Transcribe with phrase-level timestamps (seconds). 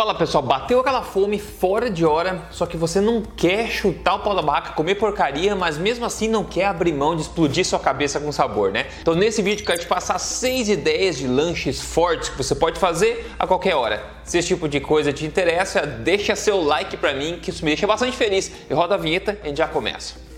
[0.00, 4.20] Fala pessoal, bateu aquela fome fora de hora, só que você não quer chutar o
[4.20, 7.78] pau da barraca, comer porcaria, mas mesmo assim não quer abrir mão de explodir sua
[7.78, 8.86] cabeça com sabor, né?
[9.02, 12.80] Então nesse vídeo eu quero te passar seis ideias de lanches fortes que você pode
[12.80, 14.02] fazer a qualquer hora.
[14.24, 17.70] Se esse tipo de coisa te interessa, deixa seu like pra mim, que isso me
[17.70, 18.50] deixa bastante feliz.
[18.70, 20.29] E roda a vinheta e a gente já começa.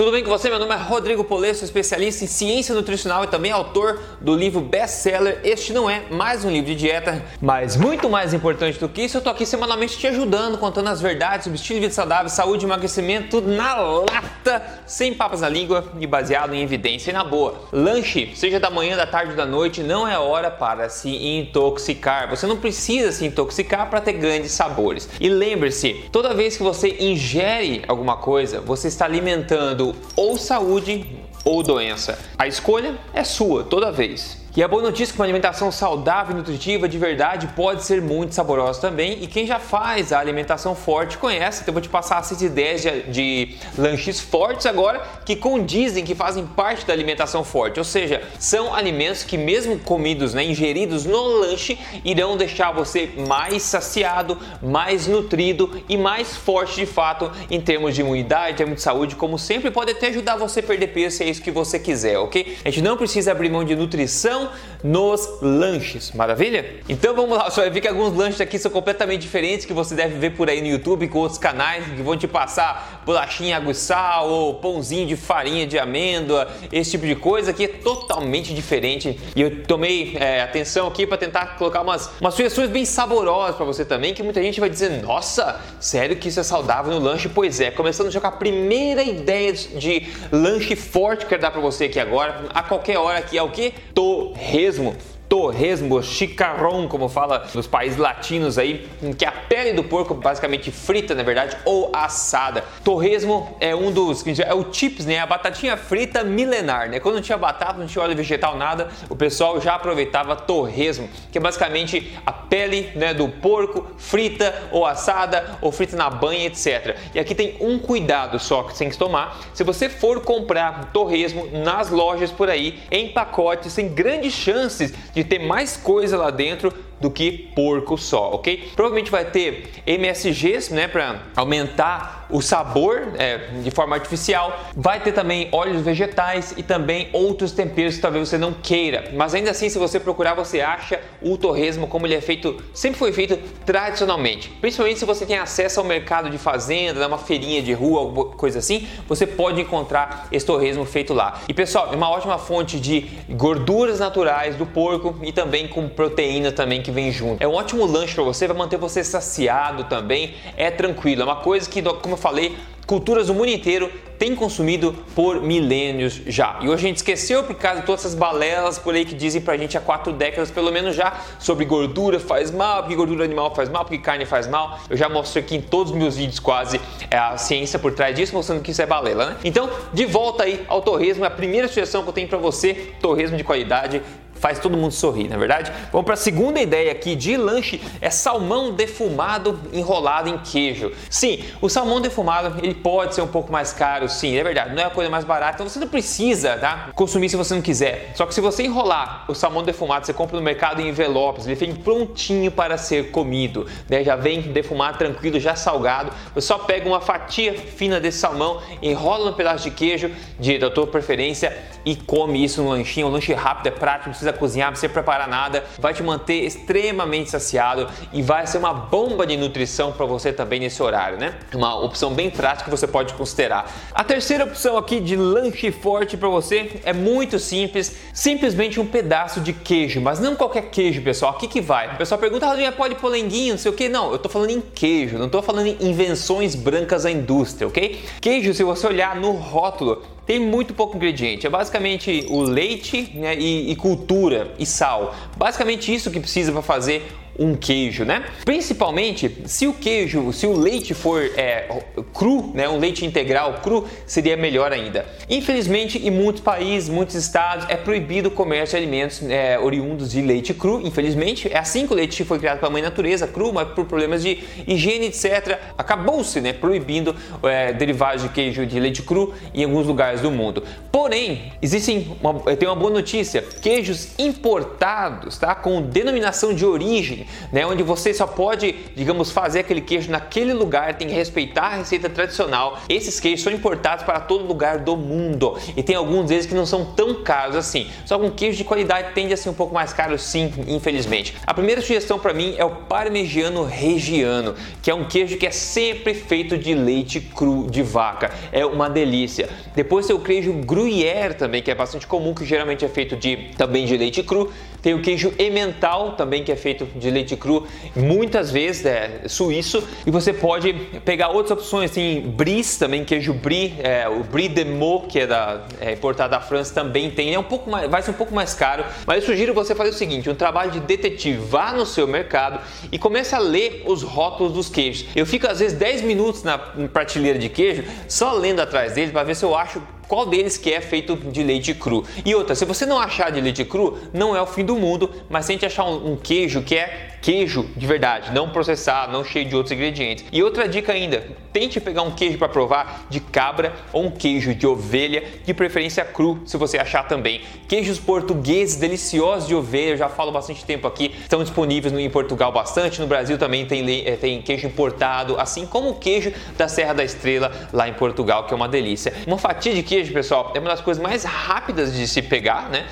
[0.00, 0.48] Tudo bem com você?
[0.48, 5.42] Meu nome é Rodrigo Polesso, especialista em ciência nutricional e também autor do livro best-seller
[5.44, 7.22] Este Não É Mais Um Livro de Dieta.
[7.38, 11.02] Mas muito mais importante do que isso, eu tô aqui semanalmente te ajudando, contando as
[11.02, 15.84] verdades sobre estilo de vida saudável, saúde e emagrecimento na lata, sem papas na língua
[16.00, 17.60] e baseado em evidência e na boa.
[17.70, 22.30] Lanche, seja da manhã, da tarde ou da noite, não é hora para se intoxicar.
[22.30, 25.10] Você não precisa se intoxicar para ter grandes sabores.
[25.20, 31.06] E lembre-se, toda vez que você ingere alguma coisa, você está alimentando ou saúde
[31.44, 32.18] ou doença.
[32.38, 34.38] A escolha é sua toda vez.
[34.56, 38.02] E a boa notícia é que uma alimentação saudável e nutritiva de verdade pode ser
[38.02, 39.22] muito saborosa também.
[39.22, 41.60] E quem já faz a alimentação forte conhece.
[41.62, 46.16] Então eu vou te passar essas ideias de, de, lanches fortes agora que condizem, que
[46.16, 47.78] fazem parte da alimentação forte.
[47.78, 53.62] Ou seja, são alimentos que mesmo comidos, né, ingeridos no lanche, irão deixar você mais
[53.62, 58.82] saciado, mais nutrido e mais forte de fato em termos de imunidade, em termos de
[58.82, 61.78] saúde, como sempre pode até ajudar você a perder peso se é isso que você
[61.78, 62.58] quiser, ok?
[62.64, 64.39] A gente não precisa abrir mão de nutrição
[64.82, 66.76] nos lanches, maravilha?
[66.88, 69.94] Então vamos lá, você vai ver que alguns lanches aqui são completamente diferentes que você
[69.94, 73.74] deve ver por aí no YouTube com outros canais que vão te passar bolachinha água
[73.74, 79.18] sal ou pãozinho de farinha de amêndoa, esse tipo de coisa que é totalmente diferente.
[79.34, 83.64] E eu tomei é, atenção aqui para tentar colocar umas, umas sugestões bem saborosas para
[83.64, 87.28] você também, que muita gente vai dizer, nossa, sério que isso é saudável no lanche?
[87.28, 91.50] Pois é, começando já com a primeira ideia de lanche forte que eu quero dar
[91.50, 93.72] para você aqui agora, a qualquer hora, que é o que?
[93.94, 94.94] Tô torresmo
[95.30, 100.72] torresmo, chicarrão, como fala nos países latinos aí, em que a pele do porco basicamente
[100.72, 102.64] frita, na verdade, ou assada.
[102.82, 106.98] Torresmo é um dos, é o chips, né, a batatinha frita milenar, né?
[106.98, 111.38] Quando não tinha batata, não tinha óleo vegetal, nada, o pessoal já aproveitava torresmo, que
[111.38, 116.96] é basicamente a pele, né, do porco frita ou assada ou frita na banha, etc.
[117.14, 119.38] E aqui tem um cuidado só que você tem que tomar.
[119.54, 125.19] Se você for comprar torresmo nas lojas por aí em pacotes, tem grandes chances de
[125.20, 128.70] de ter mais coisa lá dentro do que porco só, ok?
[128.74, 134.58] Provavelmente vai ter MSGs, né, para aumentar o sabor é, de forma artificial.
[134.76, 139.10] Vai ter também óleos vegetais e também outros temperos que talvez você não queira.
[139.14, 142.98] Mas ainda assim, se você procurar, você acha o torresmo como ele é feito, sempre
[142.98, 144.50] foi feito tradicionalmente.
[144.60, 148.58] Principalmente se você tem acesso ao mercado de fazenda, uma feirinha de rua, alguma coisa
[148.58, 151.40] assim, você pode encontrar esse torresmo feito lá.
[151.48, 156.52] E pessoal, é uma ótima fonte de gorduras naturais do porco e também com proteína
[156.52, 157.42] também que que vem junto.
[157.42, 161.22] É um ótimo lanche para você, vai manter você saciado também, é tranquilo.
[161.22, 166.20] É uma coisa que, como eu falei, culturas do mundo inteiro têm consumido por milênios
[166.26, 166.58] já.
[166.60, 169.40] E hoje a gente esqueceu por causa de todas essas balelas por aí que dizem
[169.40, 173.54] pra gente há quatro décadas pelo menos já sobre gordura faz mal, porque gordura animal
[173.54, 174.78] faz mal, porque carne faz mal.
[174.90, 178.14] Eu já mostrei aqui em todos os meus vídeos quase é a ciência por trás
[178.14, 179.36] disso, mostrando que isso é balela, né?
[179.42, 182.92] Então, de volta aí ao torresmo, é a primeira sugestão que eu tenho para você,
[183.00, 184.02] torresmo de qualidade
[184.40, 185.72] faz todo mundo sorrir, na é verdade?
[185.92, 190.90] Vamos para a segunda ideia aqui de lanche, é salmão defumado enrolado em queijo.
[191.08, 194.82] Sim, o salmão defumado ele pode ser um pouco mais caro, sim, é verdade, não
[194.82, 198.12] é a coisa mais barata, então você não precisa tá, consumir se você não quiser.
[198.14, 201.54] Só que se você enrolar o salmão defumado, você compra no mercado em envelopes, ele
[201.54, 204.02] vem prontinho para ser comido, né?
[204.02, 206.12] já vem defumado, tranquilo, já salgado.
[206.34, 210.70] Você só pega uma fatia fina desse salmão, enrola no pedaço de queijo de, da
[210.70, 213.06] tua preferência e come isso no lanchinho.
[213.06, 216.44] Um lanche rápido, é prático, não precisa cozinhar, não precisa preparar nada, vai te manter
[216.44, 221.34] extremamente saciado e vai ser uma bomba de nutrição para você também nesse horário, né?
[221.54, 223.70] Uma opção bem prática que você pode considerar.
[223.94, 229.40] A terceira opção aqui de lanche forte para você é muito simples, simplesmente um pedaço
[229.40, 231.32] de queijo, mas não qualquer queijo, pessoal.
[231.32, 231.94] Aqui que vai.
[231.94, 233.88] O pessoal pergunta, ah, pode polenguinho, não sei o que.
[233.88, 238.00] Não, eu tô falando em queijo, não tô falando em invenções brancas da indústria, ok?
[238.20, 241.44] Queijo, se você olhar no rótulo, tem muito pouco ingrediente.
[241.44, 245.12] É basicamente o leite né, e, e cultura e sal.
[245.36, 247.04] Basicamente isso que precisa para fazer
[247.40, 248.22] um queijo, né?
[248.44, 251.66] Principalmente se o queijo, se o leite for é,
[252.12, 255.06] cru, né, um leite integral cru, seria melhor ainda.
[255.28, 260.20] Infelizmente, em muitos países, muitos estados, é proibido o comércio de alimentos é, oriundos de
[260.20, 260.82] leite cru.
[260.86, 264.22] Infelizmente, é assim que o leite foi criado pela mãe natureza, cru, mas por problemas
[264.22, 269.86] de higiene, etc., acabou-se né, proibindo é, derivados de queijo de leite cru em alguns
[269.86, 270.62] lugares do mundo.
[270.92, 277.66] Porém, existem uma, tem uma boa notícia: queijos importados, tá, com denominação de origem, né,
[277.66, 282.08] onde você só pode, digamos, fazer aquele queijo naquele lugar, tem que respeitar a receita
[282.08, 282.78] tradicional.
[282.88, 286.66] Esses queijos são importados para todo lugar do mundo e tem alguns deles que não
[286.66, 287.88] são tão caros assim.
[288.04, 291.34] Só que um queijo de qualidade tende a ser um pouco mais caro, sim, infelizmente.
[291.46, 295.50] A primeira sugestão para mim é o parmegiano regiano, que é um queijo que é
[295.50, 298.30] sempre feito de leite cru de vaca.
[298.52, 299.48] É uma delícia.
[299.74, 303.50] Depois tem o queijo gruyère também, que é bastante comum, que geralmente é feito de
[303.56, 304.52] também de leite cru.
[304.82, 309.86] Tem o queijo emmental também, que é feito de leite cru, muitas vezes é suíço.
[310.06, 310.72] E você pode
[311.04, 315.26] pegar outras opções, tem brie também, queijo brie, é, o brie de Meaux, que é,
[315.26, 317.34] da, é importado da França, também tem.
[317.34, 319.90] É um pouco mais, vai ser um pouco mais caro, mas eu sugiro você fazer
[319.90, 322.60] o seguinte, um trabalho de detetive, vá no seu mercado
[322.92, 325.06] e comece a ler os rótulos dos queijos.
[325.16, 329.22] Eu fico às vezes 10 minutos na prateleira de queijo, só lendo atrás deles para
[329.22, 332.04] ver se eu acho qual deles que é feito de leite cru.
[332.24, 335.08] E outra, se você não achar de leite cru, não é o fim do mundo,
[335.28, 339.12] mas se a gente achar um, um queijo que é queijo de verdade, não processado,
[339.12, 340.24] não cheio de outros ingredientes.
[340.32, 344.54] E outra dica ainda, tente pegar um queijo para provar de cabra ou um queijo
[344.54, 347.42] de ovelha, de preferência cru, se você achar também.
[347.68, 352.52] Queijos portugueses deliciosos de ovelha, eu já falo bastante tempo aqui, estão disponíveis em Portugal
[352.52, 356.94] bastante, no Brasil também tem, eh, tem queijo importado, assim como o queijo da Serra
[356.94, 359.12] da Estrela lá em Portugal, que é uma delícia.
[359.26, 362.86] Uma fatia de queijo, pessoal, é uma das coisas mais rápidas de se pegar, né?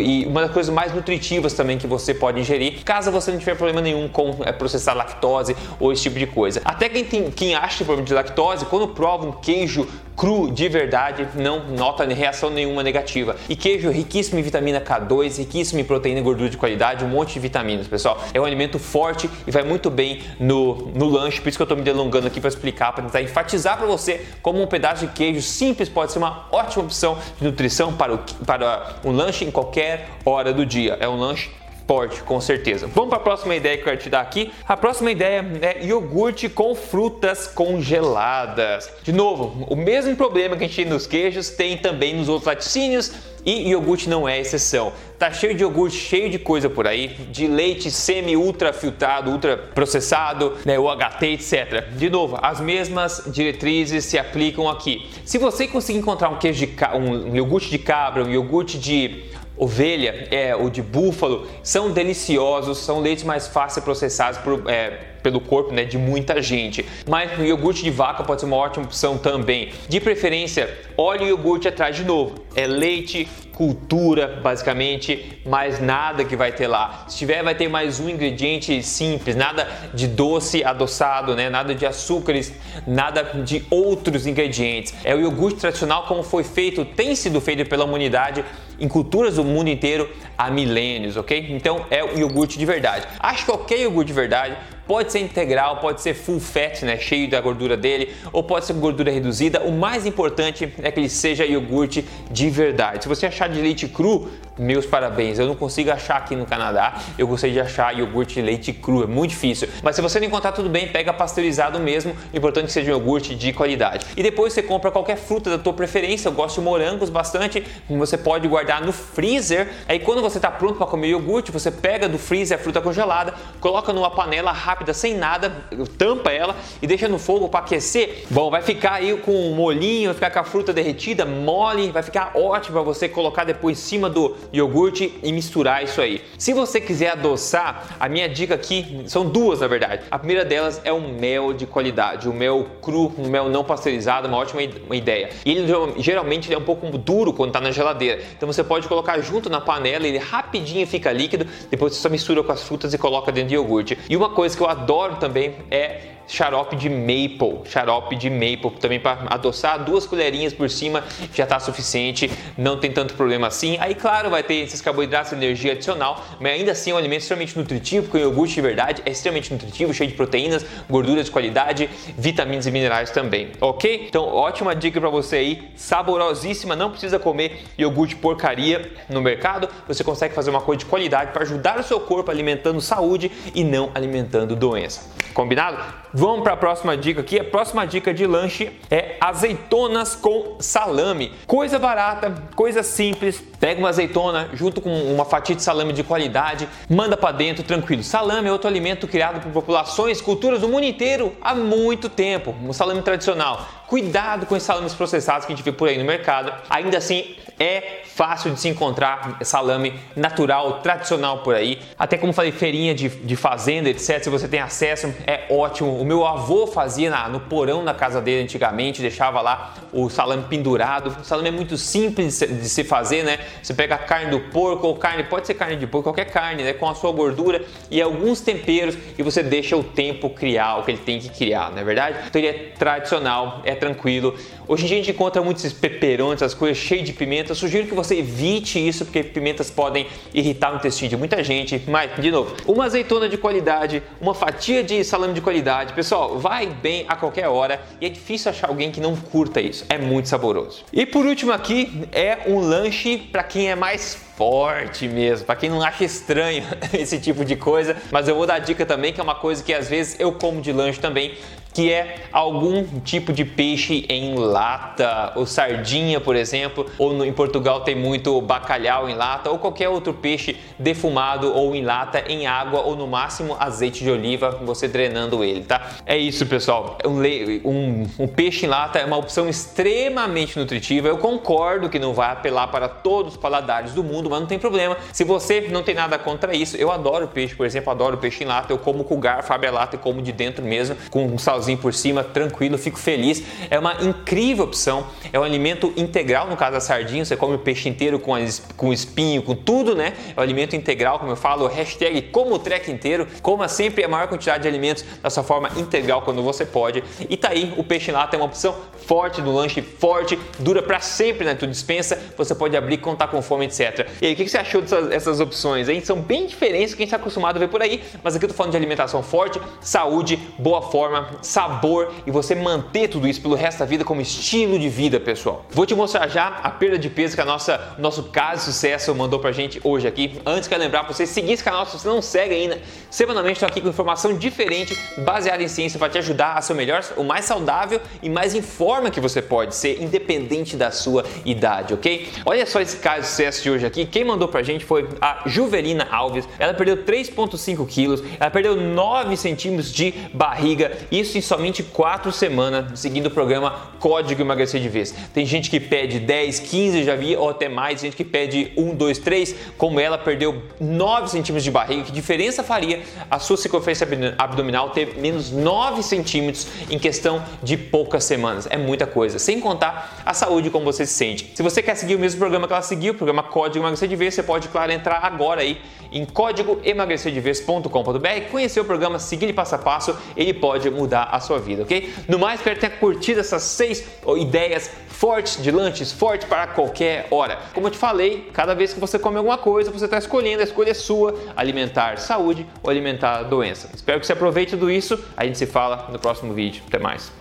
[0.00, 3.56] E uma das coisas mais nutritivas também que você pode ingerir, caso você não tiver
[3.56, 6.60] problema problema nenhum com é, processar lactose ou esse tipo de coisa.
[6.64, 11.28] Até quem, tem, quem acha problema de lactose, quando prova um queijo cru de verdade,
[11.34, 13.34] não nota reação nenhuma negativa.
[13.48, 17.34] E queijo riquíssimo em vitamina K2, riquíssimo em proteína e gordura de qualidade, um monte
[17.34, 18.22] de vitaminas, pessoal.
[18.32, 21.64] É um alimento forte e vai muito bem no, no lanche, por isso que eu
[21.64, 25.12] estou me delongando aqui para explicar, para tentar enfatizar para você como um pedaço de
[25.12, 29.50] queijo simples pode ser uma ótima opção de nutrição para, o, para um lanche em
[29.50, 30.96] qualquer hora do dia.
[31.00, 31.50] É um lanche
[31.86, 32.86] Pode, com certeza.
[32.86, 34.50] Vamos para a próxima ideia que eu quero te dar aqui.
[34.66, 38.90] A próxima ideia é iogurte com frutas congeladas.
[39.02, 42.46] De novo, o mesmo problema que a gente tem nos queijos tem também nos outros
[42.46, 43.12] laticínios
[43.44, 44.94] e iogurte não é exceção.
[45.18, 50.56] Tá cheio de iogurte, cheio de coisa por aí, de leite semi-ultra filtrado, ultra processado,
[50.64, 51.88] né, UHT, etc.
[51.90, 55.10] De novo, as mesmas diretrizes se aplicam aqui.
[55.26, 59.24] Se você conseguir encontrar um queijo de um iogurte de cabra, um iogurte de
[59.56, 65.40] ovelha é, ou de búfalo são deliciosos, são leites mais fáceis processados por, é, pelo
[65.40, 66.84] corpo né, de muita gente.
[67.08, 69.72] Mas o iogurte de vaca pode ser uma ótima opção também.
[69.88, 72.44] De preferência, óleo e iogurte atrás de novo.
[72.54, 77.04] É leite, cultura, basicamente, mais nada que vai ter lá.
[77.08, 81.48] Se tiver, vai ter mais um ingrediente simples, nada de doce adoçado, né?
[81.48, 82.52] nada de açúcares,
[82.86, 84.94] nada de outros ingredientes.
[85.04, 88.44] É o iogurte tradicional como foi feito, tem sido feito pela humanidade
[88.78, 91.46] em culturas do mundo inteiro há milênios, ok?
[91.50, 93.06] Então é o iogurte de verdade.
[93.18, 94.56] Acho que qualquer iogurte de verdade
[94.86, 98.74] Pode ser integral, pode ser full fat, né, cheio da gordura dele, ou pode ser
[98.74, 99.60] gordura reduzida.
[99.62, 103.02] O mais importante é que ele seja iogurte de verdade.
[103.02, 104.28] Se você achar de leite cru,
[104.58, 105.38] meus parabéns.
[105.38, 107.00] Eu não consigo achar aqui no Canadá.
[107.18, 109.68] Eu gostaria de achar iogurte de leite cru, é muito difícil.
[109.82, 112.14] Mas se você não encontrar tudo bem, pega pasteurizado mesmo.
[112.32, 114.06] O importante é que seja um iogurte de qualidade.
[114.16, 116.28] E depois você compra qualquer fruta da tua preferência.
[116.28, 117.64] Eu gosto de morangos bastante.
[117.88, 119.68] Você pode guardar no freezer.
[119.88, 123.34] Aí quando você está pronto para comer iogurte, você pega do freezer a fruta congelada,
[123.60, 124.52] coloca numa panela
[124.92, 125.50] sem nada,
[125.98, 128.24] tampa ela e deixa no fogo para aquecer.
[128.30, 132.02] Bom, vai ficar aí com um molhinho, vai ficar com a fruta derretida, mole, vai
[132.02, 136.22] ficar ótimo para você colocar depois em cima do iogurte e misturar isso aí.
[136.38, 140.04] Se você quiser adoçar, a minha dica aqui são duas na verdade.
[140.10, 144.28] A primeira delas é o mel de qualidade, o mel cru, o mel não pasteurizado,
[144.28, 145.30] uma ótima ideia.
[145.44, 145.66] E ele
[145.98, 149.48] geralmente ele é um pouco duro quando está na geladeira, então você pode colocar junto
[149.50, 153.30] na panela, ele rapidinho fica líquido, depois você só mistura com as frutas e coloca
[153.30, 153.98] dentro do iogurte.
[154.08, 158.98] E uma coisa que eu adoro também é xarope de maple, xarope de maple também
[158.98, 163.76] para adoçar, duas colherinhas por cima já está suficiente, não tem tanto problema assim.
[163.80, 167.58] Aí claro, vai ter esses carboidratos energia adicional, mas ainda assim é um alimento extremamente
[167.58, 171.90] nutritivo, porque o iogurte de verdade é extremamente nutritivo, cheio de proteínas, gorduras de qualidade,
[172.16, 174.06] vitaminas e minerais também, ok?
[174.08, 180.02] Então, ótima dica para você aí, saborosíssima, não precisa comer iogurte porcaria no mercado, você
[180.02, 183.90] consegue fazer uma coisa de qualidade para ajudar o seu corpo alimentando saúde e não
[183.94, 185.14] alimentando doença.
[185.34, 185.78] Combinado?
[186.12, 187.40] Vamos para a próxima dica aqui.
[187.40, 191.32] A próxima dica de lanche é azeitonas com salame.
[191.44, 193.42] Coisa barata, coisa simples.
[193.58, 198.04] Pega uma azeitona junto com uma fatia de salame de qualidade, manda para dentro tranquilo.
[198.04, 202.54] Salame é outro alimento criado por populações, culturas do mundo inteiro há muito tempo.
[202.62, 203.66] Um salame tradicional.
[203.94, 206.52] Cuidado com os salames processados que a gente vê por aí no mercado.
[206.68, 211.80] Ainda assim, é fácil de se encontrar salame natural, tradicional por aí.
[211.98, 214.22] Até como falei, feirinha de, de fazenda, etc.
[214.22, 216.00] Se você tem acesso, é ótimo.
[216.00, 220.44] O meu avô fazia na, no porão da casa dele antigamente, deixava lá o salame
[220.48, 221.16] pendurado.
[221.20, 223.38] O salame é muito simples de se, de se fazer, né?
[223.62, 226.62] Você pega a carne do porco ou carne, pode ser carne de porco, qualquer carne,
[226.62, 226.72] né?
[226.72, 230.90] Com a sua gordura e alguns temperos e você deixa o tempo criar o que
[230.90, 232.18] ele tem que criar, não é verdade?
[232.26, 234.34] Então ele é tradicional, é tranquilo.
[234.66, 237.54] Hoje em dia a gente encontra muitos peperões, as coisas cheias de pimenta.
[237.54, 241.82] Sugiro que você evite isso porque pimentas podem irritar o intestino de muita gente.
[241.86, 246.66] Mas, de novo, uma azeitona de qualidade, uma fatia de salame de qualidade, pessoal, vai
[246.66, 249.84] bem a qualquer hora e é difícil achar alguém que não curta isso.
[249.88, 250.84] É muito saboroso.
[250.92, 255.70] E por último aqui é um lanche para quem é mais forte mesmo, para quem
[255.70, 259.22] não acha estranho esse tipo de coisa, mas eu vou dar dica também que é
[259.22, 261.34] uma coisa que às vezes eu como de lanche também,
[261.74, 267.32] que é algum tipo de peixe em lata, ou sardinha, por exemplo, ou no, em
[267.32, 272.46] Portugal tem muito bacalhau em lata, ou qualquer outro peixe defumado ou em lata em
[272.46, 275.90] água ou no máximo azeite de oliva, você drenando ele, tá?
[276.06, 276.96] É isso, pessoal.
[277.04, 277.20] Um,
[277.68, 281.08] um, um peixe em lata é uma opção extremamente nutritiva.
[281.08, 284.58] Eu concordo que não vai apelar para todos os paladares do mundo, mas não tem
[284.58, 284.96] problema.
[285.12, 288.46] Se você não tem nada contra isso, eu adoro peixe, por exemplo, adoro peixe em
[288.46, 288.72] lata.
[288.72, 291.38] Eu como com garfo, abre a lata e como de dentro mesmo, com um
[291.76, 293.42] por cima, tranquilo, fico feliz.
[293.70, 297.58] É uma incrível opção, é um alimento integral, no caso da sardinha, você come o
[297.58, 300.14] peixe inteiro com, as, com espinho, com tudo, né?
[300.36, 304.08] É um alimento integral, como eu falo, hashtag como o trek inteiro, coma sempre a
[304.08, 307.04] maior quantidade de alimentos da sua forma integral quando você pode.
[307.28, 308.74] E tá aí, o peixe em lata é uma opção
[309.06, 313.42] forte no lanche, forte, dura para sempre na tua dispensa, você pode abrir, contar com
[313.42, 314.08] fome, etc.
[314.22, 316.00] E aí, o que você achou dessas essas opções, hein?
[316.00, 318.44] São bem diferentes do que a gente está acostumado a ver por aí, mas aqui
[318.44, 323.40] eu tô falando de alimentação forte, saúde, boa forma, sabor e você manter tudo isso
[323.40, 325.64] pelo resto da vida como estilo de vida, pessoal.
[325.70, 329.14] Vou te mostrar já a perda de peso que a nossa nosso caso de sucesso
[329.14, 330.40] mandou pra gente hoje aqui.
[330.44, 332.80] Antes quero lembrar para você seguir esse canal se você não segue ainda.
[333.08, 336.76] Semanalmente estou aqui com informação diferente, baseada em ciência para te ajudar a ser o
[336.76, 341.24] melhor, o mais saudável e mais em forma que você pode ser, independente da sua
[341.44, 342.28] idade, ok?
[342.44, 344.04] Olha só esse caso sucesso de hoje aqui.
[344.04, 346.48] Quem mandou pra gente foi a Juvelina Alves.
[346.58, 352.98] Ela perdeu 3,5 quilos, ela perdeu 9 centímetros de barriga, isso em somente 4 semanas,
[352.98, 355.14] seguindo o programa Código Emagrecer de Vez.
[355.32, 358.94] Tem gente que pede 10, 15, já vi, ou até mais, gente que pede 1,
[358.94, 364.06] 2, 3, como ela perdeu 9 centímetros de barriga, que diferença faria a sua circunferência
[364.38, 368.66] abdominal ter menos 9 centímetros em questão de poucas semanas?
[368.70, 371.52] É muita coisa, sem contar a saúde como você se sente.
[371.54, 374.16] Se você quer seguir o mesmo programa que ela seguiu, o programa Código Emagrecer de
[374.16, 375.80] Vez, você pode, claro, entrar agora aí
[376.12, 381.58] em códigoemagrecerdevez.com.br, conhecer o programa, seguir ele passo a passo, ele pode mudar a sua
[381.58, 382.12] vida, ok?
[382.28, 384.04] No mais, espero ter curtido essas seis
[384.36, 387.58] ideias fortes de lanches, fortes para qualquer hora.
[387.72, 390.64] Como eu te falei, cada vez que você come alguma coisa, você está escolhendo, a
[390.64, 393.90] escolha é sua, alimentar saúde ou alimentar doença.
[393.94, 396.82] Espero que você aproveite tudo isso, a gente se fala no próximo vídeo.
[396.86, 397.32] Até mais.